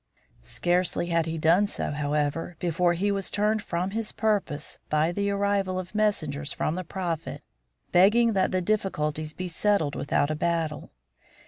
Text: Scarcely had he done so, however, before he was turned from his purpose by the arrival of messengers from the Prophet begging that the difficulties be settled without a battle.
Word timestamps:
Scarcely 0.47 1.09
had 1.09 1.27
he 1.27 1.37
done 1.37 1.67
so, 1.67 1.91
however, 1.91 2.55
before 2.57 2.93
he 2.93 3.11
was 3.11 3.29
turned 3.29 3.61
from 3.61 3.91
his 3.91 4.11
purpose 4.11 4.79
by 4.89 5.11
the 5.11 5.29
arrival 5.29 5.77
of 5.77 5.93
messengers 5.93 6.51
from 6.51 6.73
the 6.73 6.83
Prophet 6.83 7.43
begging 7.91 8.33
that 8.33 8.49
the 8.51 8.61
difficulties 8.61 9.35
be 9.35 9.47
settled 9.47 9.93
without 9.93 10.31
a 10.31 10.35
battle. 10.35 10.89